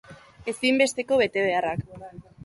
[0.53, 1.85] Ezinbesteko betebeharrak